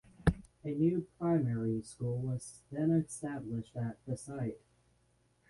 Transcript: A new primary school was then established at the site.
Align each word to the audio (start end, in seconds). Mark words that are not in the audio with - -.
A 0.63 0.69
new 0.73 1.05
primary 1.19 1.83
school 1.83 2.17
was 2.17 2.61
then 2.71 2.89
established 2.89 3.77
at 3.77 4.03
the 4.07 4.17
site. 4.17 4.57